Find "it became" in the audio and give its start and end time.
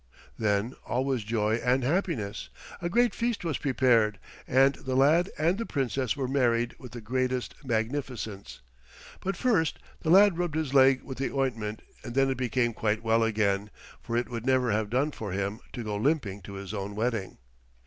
12.31-12.73